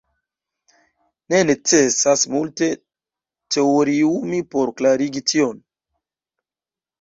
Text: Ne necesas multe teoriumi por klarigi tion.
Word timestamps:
Ne 1.33 1.41
necesas 1.49 2.23
multe 2.35 2.69
teoriumi 3.57 4.41
por 4.57 4.73
klarigi 4.81 5.25
tion. 5.35 5.63